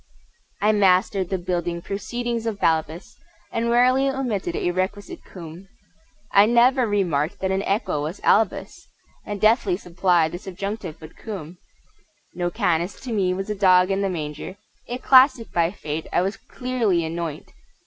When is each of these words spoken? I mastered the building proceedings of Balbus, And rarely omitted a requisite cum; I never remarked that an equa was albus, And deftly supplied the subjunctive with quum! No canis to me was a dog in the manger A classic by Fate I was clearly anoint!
I 0.61 0.71
mastered 0.71 1.29
the 1.29 1.37
building 1.37 1.79
proceedings 1.79 2.47
of 2.47 2.59
Balbus, 2.59 3.17
And 3.51 3.69
rarely 3.69 4.09
omitted 4.09 4.55
a 4.55 4.71
requisite 4.71 5.23
cum; 5.23 5.67
I 6.31 6.47
never 6.47 6.87
remarked 6.87 7.37
that 7.39 7.51
an 7.51 7.61
equa 7.61 8.01
was 8.01 8.19
albus, 8.23 8.87
And 9.27 9.39
deftly 9.39 9.77
supplied 9.77 10.31
the 10.31 10.39
subjunctive 10.39 10.99
with 10.99 11.15
quum! 11.15 11.59
No 12.33 12.49
canis 12.49 12.99
to 13.01 13.11
me 13.13 13.31
was 13.35 13.51
a 13.51 13.53
dog 13.55 13.91
in 13.91 14.01
the 14.01 14.09
manger 14.09 14.57
A 14.87 14.97
classic 14.97 15.51
by 15.51 15.69
Fate 15.69 16.07
I 16.11 16.23
was 16.23 16.35
clearly 16.35 17.05
anoint! 17.05 17.51